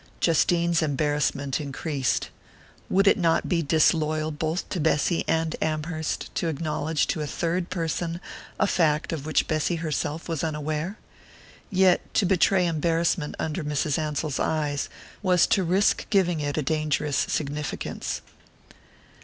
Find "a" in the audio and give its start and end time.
7.21-7.27, 8.59-8.65, 16.57-16.63